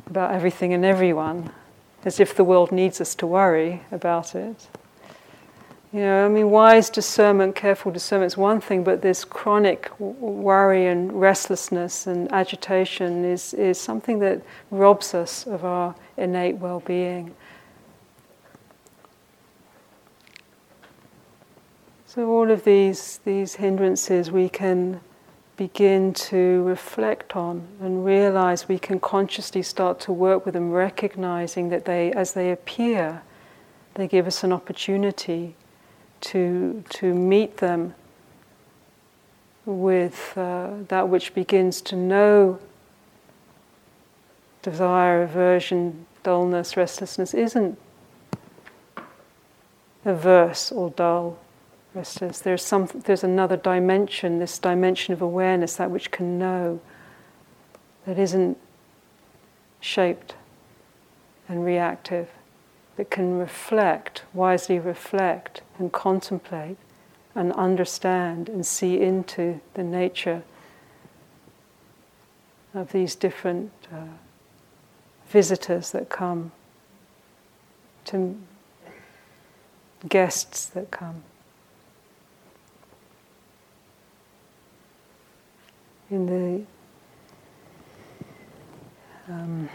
[0.05, 1.51] about everything and everyone,
[2.05, 4.67] as if the world needs us to worry about it.
[5.93, 10.87] You know, I mean, wise discernment, careful discernment is one thing, but this chronic worry
[10.87, 17.35] and restlessness and agitation is, is something that robs us of our innate well being.
[22.05, 25.01] So, all of these, these hindrances we can
[25.57, 31.67] begin to reflect on and realize we can consciously start to work with them, recognizing
[31.67, 33.23] that they, as they appear,
[33.95, 35.55] they give us an opportunity
[36.21, 37.93] to, to meet them
[39.65, 42.59] with uh, that which begins to know
[44.61, 47.77] desire, aversion, dullness, restlessness isn't
[50.05, 51.37] averse or dull,
[51.93, 52.39] restless.
[52.39, 56.79] There's, some, there's another dimension, this dimension of awareness, that which can know,
[58.05, 58.57] that isn't
[59.79, 60.35] shaped
[61.47, 62.29] and reactive
[62.97, 66.77] that can reflect, wisely reflect and contemplate
[67.33, 70.43] and understand and see into the nature
[72.73, 74.05] of these different uh,
[75.27, 76.51] visitors that come,
[78.05, 78.37] to
[80.07, 81.23] guests that come.
[86.09, 86.65] In the
[89.31, 89.69] um,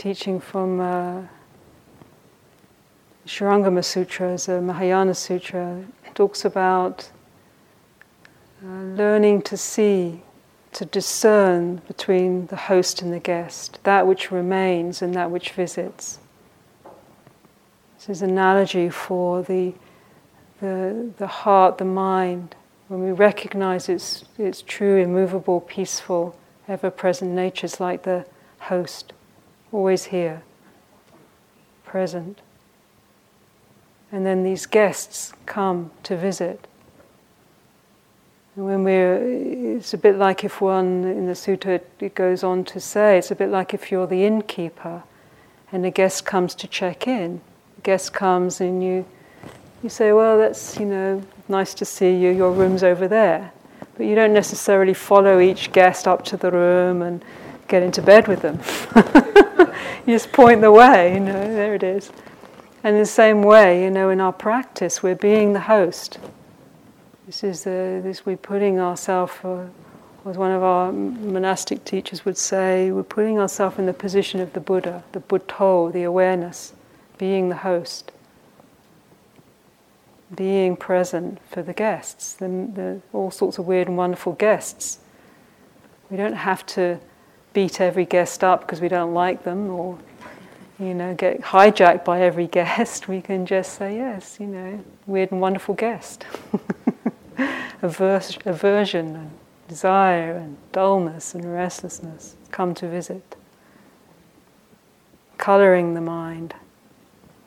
[0.00, 1.20] teaching from uh,
[3.26, 5.84] Shurangama Sutra, a Mahayana Sutra,
[6.14, 7.10] talks about
[8.64, 10.22] uh, learning to see,
[10.72, 16.18] to discern between the host and the guest, that which remains and that which visits.
[17.98, 19.74] This is an analogy for the,
[20.62, 22.56] the, the heart, the mind,
[22.88, 26.34] when we recognize its, its true, immovable, peaceful,
[26.66, 28.24] ever present nature natures like the
[28.60, 29.12] host
[29.72, 30.42] always here,
[31.84, 32.40] present.
[34.12, 36.66] And then these guests come to visit.
[38.56, 42.64] And when we're, it's a bit like if one, in the sutta, it goes on
[42.64, 45.04] to say, it's a bit like if you're the innkeeper
[45.70, 47.40] and a guest comes to check in.
[47.76, 49.06] The guest comes and you,
[49.82, 53.52] you say, well, that's, you know, nice to see you, your room's over there.
[53.96, 57.24] But you don't necessarily follow each guest up to the room and
[57.70, 58.58] get into bed with them.
[60.06, 62.10] you just point the way, you know, there it is.
[62.82, 66.18] And in the same way, you know, in our practice, we're being the host.
[67.26, 69.66] This is the, this we're putting ourselves, uh,
[70.26, 74.52] as one of our monastic teachers would say, we're putting ourselves in the position of
[74.52, 76.72] the Buddha, the Buddho, the awareness,
[77.18, 78.10] being the host,
[80.34, 84.98] being present for the guests, the, the, all sorts of weird and wonderful guests.
[86.10, 86.98] We don't have to
[87.52, 89.98] beat every guest up because we don't like them or
[90.78, 95.32] you know get hijacked by every guest we can just say yes you know weird
[95.32, 96.24] and wonderful guest.
[97.82, 99.30] Avers- aversion and
[99.66, 103.36] desire and dullness and restlessness come to visit.
[105.38, 106.54] Coloring the mind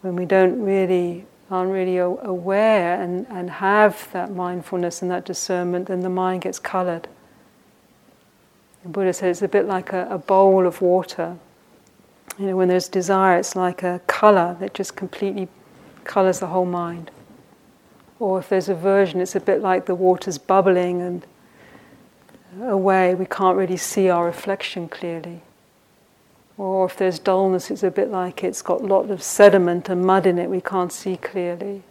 [0.01, 5.88] when we don't really aren't really aware and, and have that mindfulness and that discernment
[5.88, 7.07] then the mind gets colored
[8.84, 11.38] the Buddha said it's a bit like a, a bowl of water.
[12.38, 15.47] You know, when there's desire, it's like a color that just completely
[16.03, 17.09] colors the whole mind.
[18.19, 21.25] Or if there's aversion, it's a bit like the water's bubbling and
[22.61, 25.41] away, we can't really see our reflection clearly.
[26.57, 30.05] Or if there's dullness, it's a bit like it's got a lot of sediment and
[30.05, 31.84] mud in it, we can't see clearly.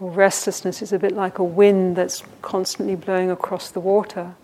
[0.00, 4.34] Or restlessness is a bit like a wind that's constantly blowing across the water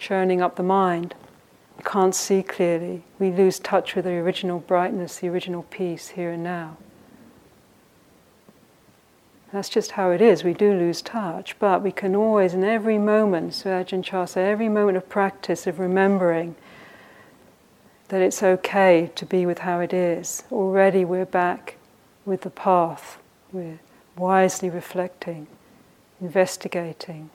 [0.00, 1.14] churning up the mind.
[1.78, 3.04] We can't see clearly.
[3.18, 6.78] We lose touch with the original brightness, the original peace here and now.
[9.52, 10.44] That's just how it is.
[10.44, 14.48] We do lose touch, but we can always, in every moment, so Ajahn Chah said,
[14.48, 16.54] every moment of practice, of remembering
[18.08, 20.44] that it's okay to be with how it is.
[20.52, 21.76] Already we're back
[22.24, 23.18] with the path.
[23.52, 23.80] We're
[24.16, 25.48] wisely reflecting,
[26.20, 27.30] investigating,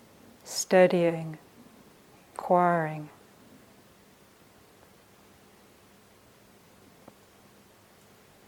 [0.46, 1.38] steadying,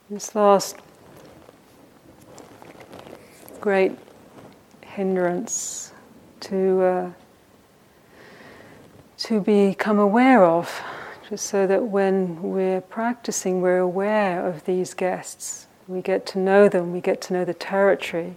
[0.10, 0.78] This last
[3.60, 3.94] great
[4.82, 5.94] hindrance
[6.42, 7.12] to uh,
[9.18, 10.80] to become aware of,
[11.28, 15.66] just so that when we're practicing, we're aware of these guests.
[15.88, 16.94] We get to know them.
[16.94, 18.36] We get to know the territory.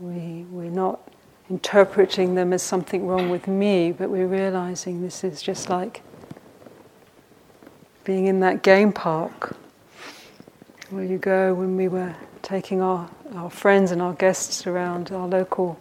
[0.00, 1.09] We we're not
[1.50, 6.02] interpreting them as something wrong with me, but we're realizing this is just like
[8.04, 9.56] being in that game park
[10.90, 15.26] where you go when we were taking our, our friends and our guests around our
[15.26, 15.78] local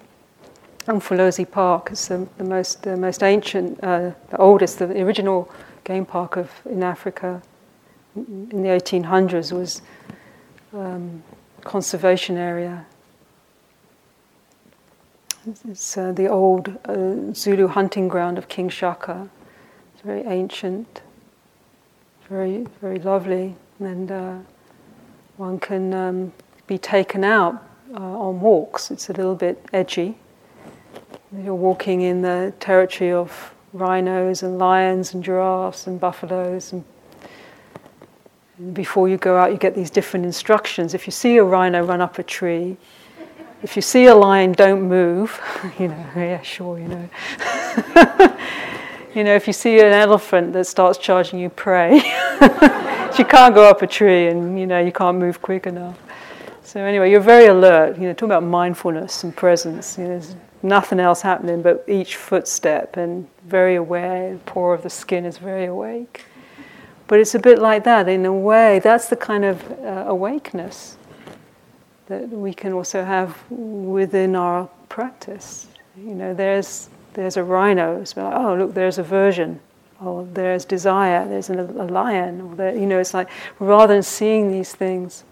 [0.88, 1.90] Umfolozi Park.
[1.92, 5.52] It's the, the most the most ancient, uh, the oldest, the original
[5.84, 7.42] game park of in Africa
[8.16, 9.82] in the 1800s was
[10.74, 11.24] um,
[11.64, 12.86] conservation area.
[15.48, 19.30] It's uh, the old uh, Zulu hunting ground of King Shaka.
[19.94, 21.02] It's very ancient,
[22.28, 24.38] very very lovely, and uh,
[25.38, 26.34] one can um,
[26.68, 27.64] be taken out
[27.94, 28.92] uh, on walks.
[28.92, 30.18] It's a little bit edgy.
[31.32, 36.74] You're walking in the territory of rhinos and lions and giraffes and buffaloes.
[36.74, 36.84] And,
[38.58, 40.94] and before you go out, you get these different instructions.
[40.94, 42.78] If you see a rhino, run up a tree.
[43.62, 45.40] If you see a lion, don't move.
[45.80, 47.10] you know, yeah, sure, you know.
[49.14, 51.96] you know, if you see an elephant that starts charging you, pray.
[53.18, 56.00] you can't go up a tree and, you know, you can't move quick enough.
[56.64, 57.98] So anyway, you're very alert.
[57.98, 59.98] You know, talking about mindfulness and presence.
[59.98, 64.34] You know, there's nothing else happening but each footstep, and very aware.
[64.34, 66.26] The pore of the skin is very awake.
[67.08, 68.80] But it's a bit like that in a way.
[68.80, 70.96] That's the kind of uh, awakeness
[72.10, 75.68] that we can also have within our practice.
[75.96, 78.02] You know, there's there's a rhino.
[78.02, 79.60] It's like, oh, look, there's aversion.
[80.02, 81.28] Or there's desire.
[81.28, 82.42] There's a, a lion.
[82.42, 83.30] Or there, you know, it's like
[83.60, 85.24] rather than seeing these things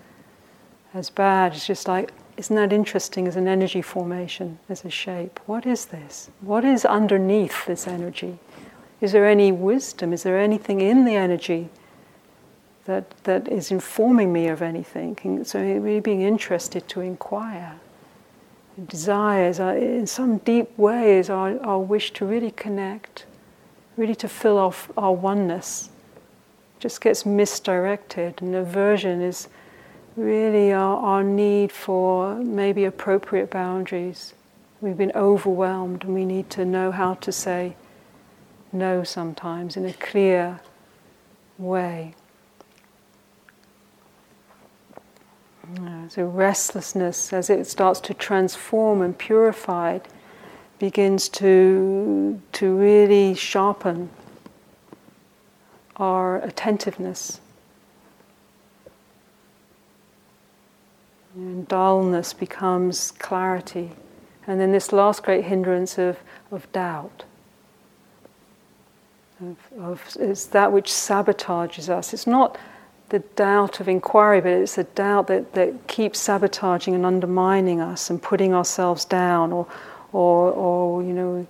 [0.93, 1.53] as bad.
[1.53, 5.39] It's just like, isn't that interesting as an energy formation, as a shape?
[5.45, 6.29] What is this?
[6.41, 8.39] What is underneath this energy?
[9.01, 10.13] Is there any wisdom?
[10.13, 11.69] Is there anything in the energy
[12.87, 15.43] that, that is informing me of anything?
[15.43, 17.75] So, really being interested to inquire.
[18.87, 23.25] Desires, are, in some deep ways, our, our wish to really connect,
[23.95, 25.89] really to fill off our oneness,
[26.79, 29.47] just gets misdirected, and aversion is
[30.15, 34.33] really our, our need for maybe appropriate boundaries.
[34.81, 37.75] We've been overwhelmed and we need to know how to say
[38.71, 40.59] no sometimes in a clear
[41.57, 42.15] way.
[46.09, 49.99] So, restlessness, as it starts to transform and purify,
[50.79, 54.09] begins to, to really sharpen
[55.97, 57.41] our attentiveness
[61.37, 63.91] And dullness becomes clarity.
[64.47, 66.17] And then this last great hindrance of,
[66.51, 67.25] of doubt.
[69.39, 72.11] Of, of, it's that which sabotages us.
[72.11, 72.57] It's not
[73.09, 78.09] the doubt of inquiry, but it's a doubt that, that keeps sabotaging and undermining us
[78.09, 79.67] and putting ourselves down, or,
[80.11, 81.47] or, or you know,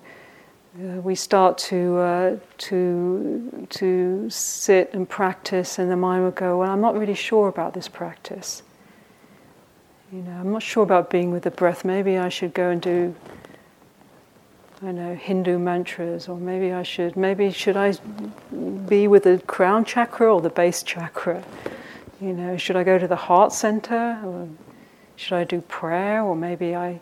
[0.79, 6.59] uh, we start to uh, to to sit and practice, and the mind will go,
[6.59, 8.61] "Well, I'm not really sure about this practice."
[10.11, 11.83] You know, I'm not sure about being with the breath.
[11.83, 13.15] Maybe I should go and do,
[14.83, 17.95] I know, Hindu mantras, or maybe I should, maybe should I
[18.87, 21.43] be with the crown chakra or the base chakra?
[22.21, 24.47] You know, should I go to the heart center, or
[25.15, 26.99] should I do prayer, or maybe I,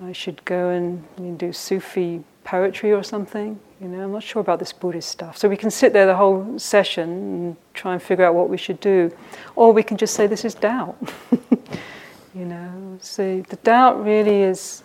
[0.00, 3.58] I should go and you know, do Sufi poetry or something?
[3.80, 5.36] You know, I'm not sure about this Buddhist stuff.
[5.36, 8.56] So we can sit there the whole session and try and figure out what we
[8.56, 9.10] should do,
[9.56, 10.96] or we can just say this is doubt.
[12.32, 14.84] You know, see, the doubt really is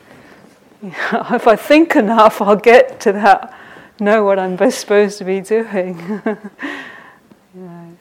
[0.83, 3.53] If I think enough, I'll get to that,
[3.99, 5.99] know what I'm best supposed to be doing.
[6.25, 7.97] you know.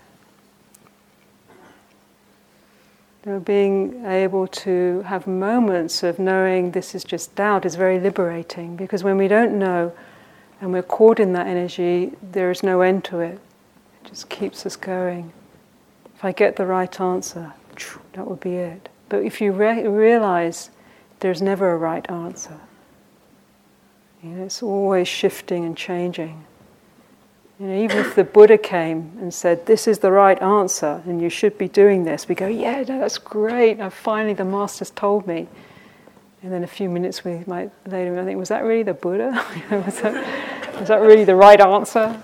[3.24, 8.00] You know, being able to have moments of knowing this is just doubt is very
[8.00, 9.92] liberating because when we don't know
[10.62, 13.38] and we're caught in that energy, there is no end to it.
[14.02, 15.32] It just keeps us going.
[16.14, 17.52] If I get the right answer,
[18.14, 18.88] that would be it.
[19.10, 20.70] But if you re- realize
[21.20, 22.58] there's never a right answer,
[24.22, 26.44] you know, it's always shifting and changing.
[27.58, 31.20] You know, even if the Buddha came and said, This is the right answer and
[31.20, 33.78] you should be doing this, we go, Yeah, that's great.
[33.78, 35.48] Now, finally, the Master's told me.
[36.42, 39.44] And then a few minutes we might later, I think, Was that really the Buddha?
[39.70, 42.20] was, that, was that really the right answer?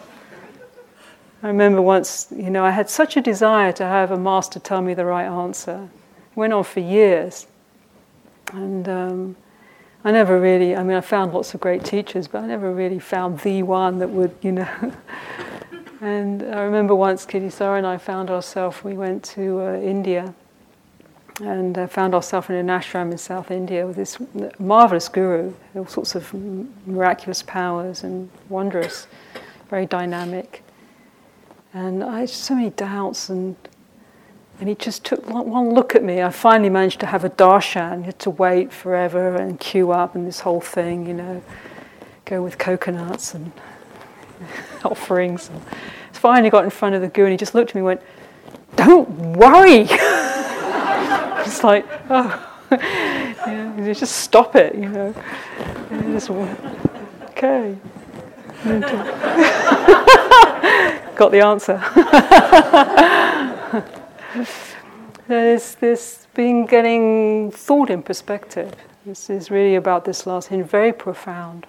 [1.42, 4.80] I remember once, you know, I had such a desire to have a Master tell
[4.80, 5.88] me the right answer.
[6.30, 7.46] It went on for years.
[8.52, 9.36] And um,
[10.06, 13.00] I never really, I mean, I found lots of great teachers, but I never really
[13.00, 14.92] found the one that would, you know.
[16.00, 20.32] and I remember once Kittisaro and I found ourselves, we went to uh, India
[21.40, 24.16] and uh, found ourselves in an ashram in South India with this
[24.60, 26.32] marvelous guru, all sorts of
[26.86, 29.08] miraculous powers and wondrous,
[29.70, 30.62] very dynamic.
[31.74, 33.56] And I had so many doubts and
[34.58, 36.22] and he just took one look at me.
[36.22, 37.98] I finally managed to have a darshan.
[37.98, 41.42] You had to wait forever and queue up and this whole thing, you know,
[42.24, 43.52] go with coconuts and
[44.84, 45.50] offerings.
[45.50, 45.62] And
[46.12, 48.00] finally got in front of the guru and he just looked at me and went,
[48.74, 49.86] Don't worry.
[51.46, 52.52] it's like, oh,
[53.78, 55.14] you just stop it, you know.
[55.90, 57.76] And just, okay.
[61.14, 61.76] got the answer.
[65.28, 68.74] There's this being getting thought in perspective.
[69.04, 71.66] This is really about this last hint, very profound.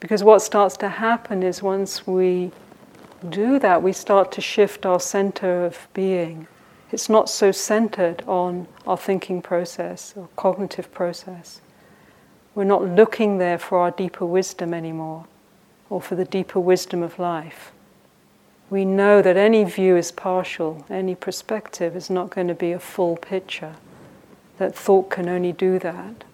[0.00, 2.50] Because what starts to happen is once we
[3.28, 6.46] do that, we start to shift our center of being.
[6.92, 11.60] It's not so centered on our thinking process or cognitive process.
[12.54, 15.26] We're not looking there for our deeper wisdom anymore
[15.90, 17.72] or for the deeper wisdom of life
[18.70, 22.78] we know that any view is partial, any perspective is not going to be a
[22.78, 23.76] full picture,
[24.58, 26.24] that thought can only do that.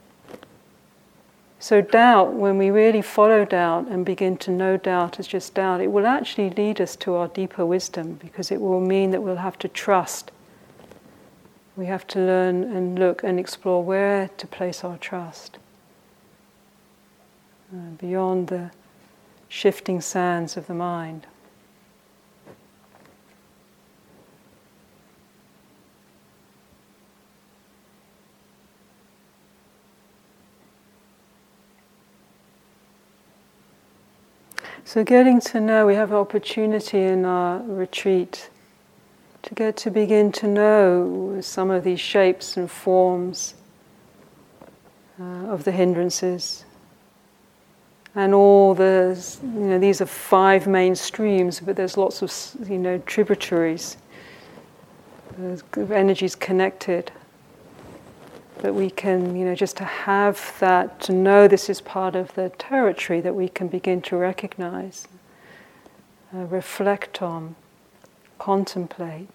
[1.60, 5.80] So, doubt, when we really follow doubt and begin to know doubt as just doubt,
[5.80, 9.36] it will actually lead us to our deeper wisdom because it will mean that we'll
[9.36, 10.30] have to trust.
[11.76, 15.56] We have to learn and look and explore where to place our trust.
[17.72, 18.70] Uh, beyond the
[19.48, 21.26] shifting sands of the mind.
[34.86, 38.50] So, getting to know, we have an opportunity in our retreat
[39.42, 43.54] to get to begin to know some of these shapes and forms
[45.18, 46.66] uh, of the hindrances.
[48.14, 52.78] And all the, you know, these are five main streams, but there's lots of, you
[52.78, 53.96] know, tributaries.
[55.38, 57.10] There's energies connected
[58.64, 62.34] that we can, you know, just to have that, to know this is part of
[62.34, 65.06] the territory that we can begin to recognize,
[66.34, 67.56] uh, reflect on,
[68.38, 69.28] contemplate,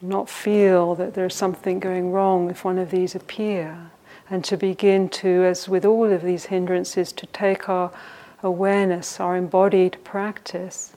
[0.00, 3.78] not feel that there's something going wrong if one of these appear,
[4.28, 7.92] and to begin to, as with all of these hindrances, to take our
[8.42, 10.94] awareness, our embodied practice,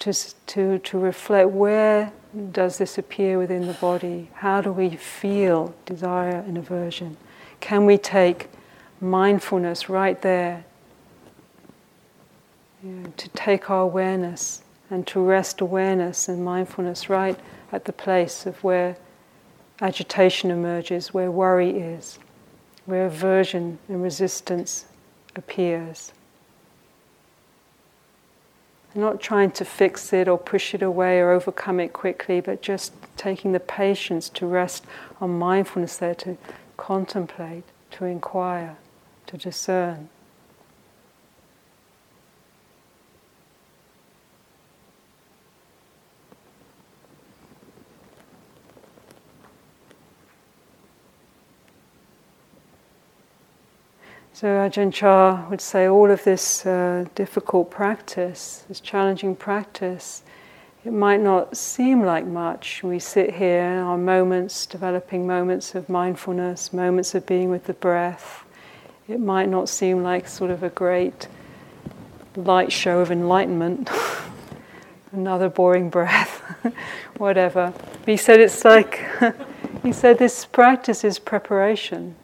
[0.00, 0.12] to,
[0.48, 2.12] to, to reflect where
[2.52, 4.30] does this appear within the body?
[4.34, 7.16] How do we feel desire and aversion?
[7.60, 8.48] Can we take
[9.00, 10.64] mindfulness right there
[12.82, 17.38] you know, to take our awareness and to rest awareness and mindfulness right
[17.70, 18.96] at the place of where
[19.80, 22.18] agitation emerges, where worry is,
[22.86, 24.86] where aversion and resistance
[25.36, 26.12] appears?
[28.94, 32.92] Not trying to fix it or push it away or overcome it quickly, but just
[33.16, 34.84] taking the patience to rest
[35.20, 36.36] on mindfulness there, to
[36.76, 38.76] contemplate, to inquire,
[39.26, 40.08] to discern.
[54.42, 60.24] So Ajahn Chah would say all of this uh, difficult practice, this challenging practice,
[60.84, 62.82] it might not seem like much.
[62.82, 68.42] We sit here, our moments, developing moments of mindfulness, moments of being with the breath.
[69.06, 71.28] It might not seem like sort of a great
[72.34, 73.90] light show of enlightenment.
[75.12, 76.40] Another boring breath,
[77.16, 77.72] whatever.
[77.76, 79.08] But he said it's like,
[79.84, 82.16] he said this practice is preparation.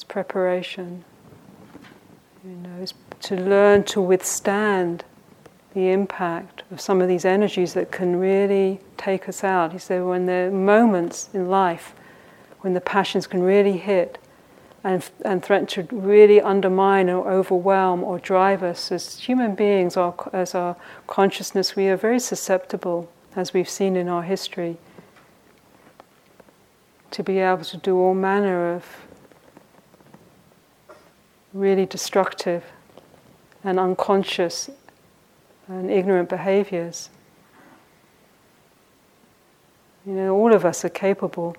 [0.00, 1.04] It's preparation.
[2.42, 2.94] You know, it's
[3.28, 5.04] to learn to withstand
[5.74, 9.74] the impact of some of these energies that can really take us out.
[9.74, 11.92] He said, when there are moments in life
[12.60, 14.16] when the passions can really hit
[14.82, 20.14] and, and threaten to really undermine or overwhelm or drive us as human beings, or
[20.32, 20.76] as our
[21.08, 24.78] consciousness, we are very susceptible, as we've seen in our history,
[27.10, 28.86] to be able to do all manner of
[31.52, 32.64] really destructive
[33.64, 34.70] and unconscious
[35.68, 37.10] and ignorant behaviors.
[40.06, 41.56] You know, all of us are capable.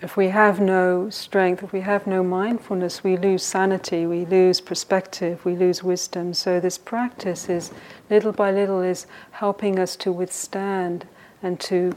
[0.00, 4.60] If we have no strength, if we have no mindfulness, we lose sanity, we lose
[4.60, 6.34] perspective, we lose wisdom.
[6.34, 7.72] So this practice is
[8.08, 11.06] little by little is helping us to withstand
[11.42, 11.96] and to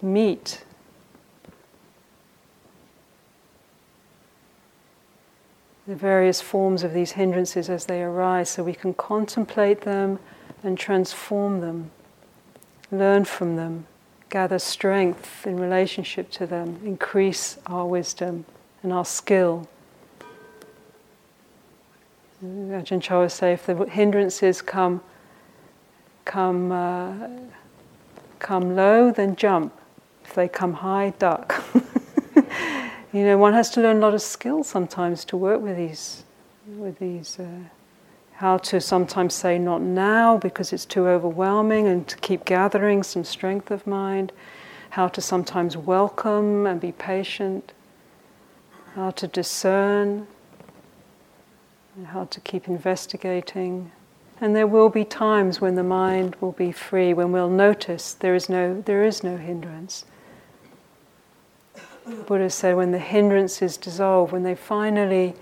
[0.00, 0.64] meet
[5.86, 10.18] the various forms of these hindrances as they arise so we can contemplate them
[10.62, 11.90] and transform them,
[12.92, 13.86] learn from them,
[14.28, 18.44] gather strength in relationship to them, increase our wisdom
[18.82, 19.68] and our skill.
[22.42, 25.02] Ajahn Chah would say if the hindrances come,
[26.24, 27.28] come, uh,
[28.38, 29.78] come low, then jump.
[30.24, 31.62] If they come high, duck.
[33.12, 36.22] You know, one has to learn a lot of skills sometimes to work with these,
[36.66, 37.40] with these.
[37.40, 37.46] Uh,
[38.34, 43.24] how to sometimes say not now because it's too overwhelming, and to keep gathering some
[43.24, 44.32] strength of mind.
[44.90, 47.72] How to sometimes welcome and be patient.
[48.94, 50.26] How to discern.
[51.96, 53.90] And how to keep investigating.
[54.40, 58.34] And there will be times when the mind will be free, when we'll notice there
[58.34, 60.04] is no, there is no hindrance.
[62.26, 65.34] Buddha said when the hindrances dissolve, when they finally,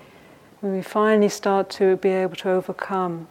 [0.60, 3.28] when we finally start to be able to overcome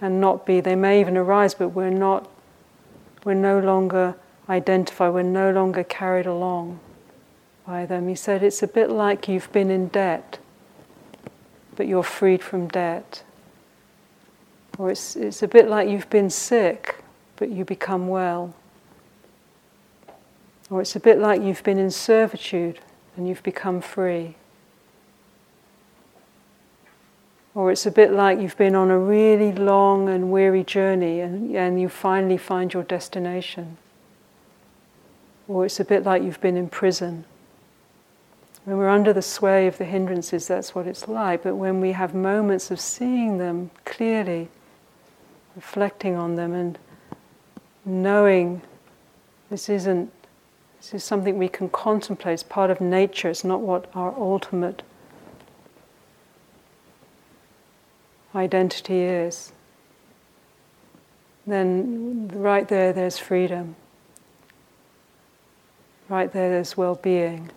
[0.00, 2.28] and not be, they may even arise, but we're not,
[3.24, 4.16] we're no longer
[4.48, 6.80] identified, we're no longer carried along
[7.66, 8.08] by them.
[8.08, 10.38] He said it's a bit like you've been in debt,
[11.76, 13.22] but you're freed from debt.
[14.76, 16.96] Or it's, it's a bit like you've been sick,
[17.36, 18.54] but you become well.
[20.70, 22.80] Or it's a bit like you've been in servitude
[23.16, 24.36] and you've become free.
[27.54, 31.54] Or it's a bit like you've been on a really long and weary journey and,
[31.54, 33.76] and you finally find your destination.
[35.46, 37.24] Or it's a bit like you've been in prison.
[38.64, 41.42] When we're under the sway of the hindrances, that's what it's like.
[41.42, 44.48] But when we have moments of seeing them clearly,
[45.54, 46.78] reflecting on them, and
[47.84, 48.62] knowing
[49.50, 50.10] this isn't
[50.84, 52.34] this is something we can contemplate.
[52.34, 53.30] It's part of nature.
[53.30, 54.82] It's not what our ultimate
[58.34, 59.52] identity is.
[61.46, 63.76] Then, right there, there's freedom.
[66.10, 67.50] Right there, there's well being.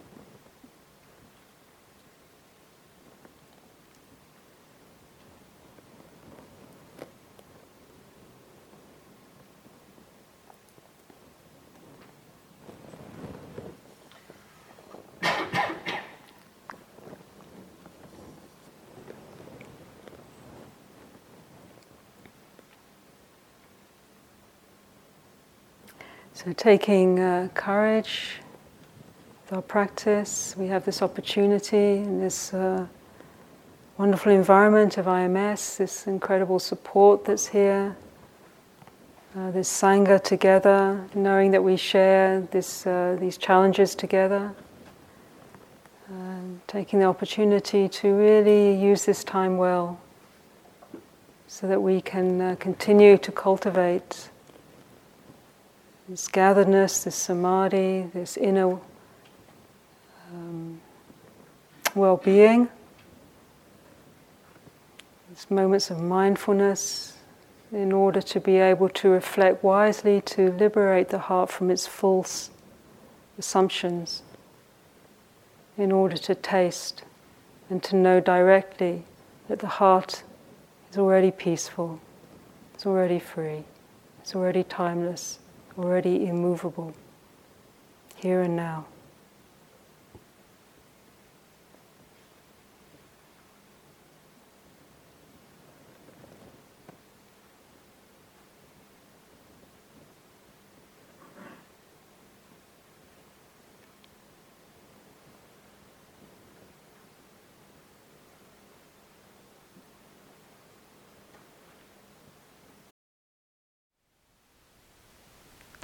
[26.48, 28.40] So, taking uh, courage
[29.44, 32.88] with our practice, we have this opportunity in this uh,
[33.98, 37.98] wonderful environment of IMS, this incredible support that's here,
[39.36, 44.54] uh, this Sangha together, knowing that we share this, uh, these challenges together.
[46.68, 50.00] taking the opportunity to really use this time well
[51.48, 54.30] so that we can uh, continue to cultivate
[56.08, 58.80] this gatheredness, this samadhi, this inner
[60.34, 60.80] um,
[61.96, 62.70] well being,
[65.30, 67.18] these moments of mindfulness,
[67.72, 72.50] in order to be able to reflect wisely, to liberate the heart from its false
[73.38, 74.24] assumptions.
[75.78, 77.04] in order to taste
[77.70, 79.04] and to know directly
[79.48, 80.24] that the heart
[80.92, 82.00] is already peaceful,
[82.74, 83.64] it's already free,
[84.20, 85.40] it's already timeless,
[85.78, 86.94] already immovable,
[88.16, 88.86] here and now.